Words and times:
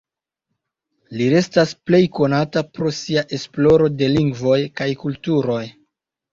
Li 1.19 1.27
restas 1.33 1.73
plej 1.91 1.99
konata 2.21 2.65
pro 2.79 2.95
sia 3.01 3.27
esploro 3.39 3.93
de 4.03 4.11
lingvoj 4.17 4.59
kaj 4.83 4.91
kulturoj. 5.07 5.63